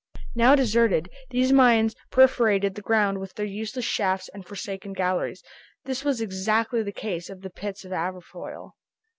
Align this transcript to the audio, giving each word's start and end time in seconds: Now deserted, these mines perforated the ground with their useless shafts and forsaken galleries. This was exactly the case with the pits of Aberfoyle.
Now 0.33 0.55
deserted, 0.55 1.09
these 1.29 1.53
mines 1.53 1.93
perforated 2.09 2.73
the 2.73 2.81
ground 2.81 3.19
with 3.19 3.35
their 3.35 3.45
useless 3.45 3.85
shafts 3.85 4.29
and 4.33 4.43
forsaken 4.43 4.93
galleries. 4.93 5.43
This 5.85 6.03
was 6.03 6.21
exactly 6.21 6.81
the 6.81 6.91
case 6.91 7.29
with 7.29 7.43
the 7.43 7.51
pits 7.51 7.85
of 7.85 7.91
Aberfoyle. 7.93 8.71